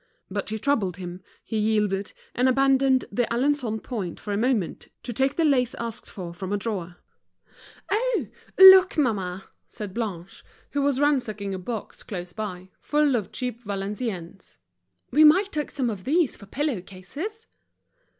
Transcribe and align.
But 0.31 0.49
she 0.49 0.57
troubled 0.57 0.97
him, 0.97 1.21
he 1.43 1.59
yielded, 1.59 2.11
and 2.33 2.49
abandoned 2.49 3.05
the 3.11 3.25
Alençon 3.25 3.83
point 3.83 4.19
for 4.19 4.33
a 4.33 4.35
moment 4.35 4.87
to 5.03 5.13
take 5.13 5.35
the 5.35 5.45
lace 5.45 5.75
asked 5.75 6.09
for 6.09 6.33
from 6.33 6.51
a 6.51 6.57
drawer. 6.57 6.95
"Oh! 7.91 8.25
look, 8.57 8.97
mamma," 8.97 9.51
said 9.69 9.93
Blanche, 9.93 10.43
who 10.71 10.81
was 10.81 10.99
ransacking 10.99 11.53
a 11.53 11.59
box 11.59 12.01
close 12.01 12.33
by, 12.33 12.71
full 12.79 13.15
of 13.15 13.31
cheap 13.31 13.61
Valenciennes, 13.63 14.57
"we 15.11 15.23
might 15.23 15.51
take 15.51 15.69
some 15.69 15.91
of 15.91 16.03
this 16.03 16.35
for 16.35 16.47
pillow 16.47 16.81
cases." 16.81 17.45